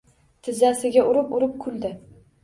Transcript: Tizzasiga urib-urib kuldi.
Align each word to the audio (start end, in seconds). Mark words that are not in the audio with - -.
Tizzasiga 0.45 1.03
urib-urib 1.09 1.53
kuldi. 1.65 1.93